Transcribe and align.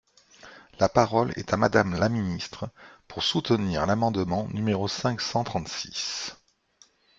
La 0.79 0.89
parole 0.89 1.31
est 1.35 1.53
à 1.53 1.57
Madame 1.57 1.93
la 1.95 2.09
ministre, 2.09 2.67
pour 3.07 3.21
soutenir 3.21 3.85
l’amendement 3.85 4.47
numéro 4.51 4.87
cinq 4.87 5.21
cent 5.21 5.43
trente-six. 5.43 6.35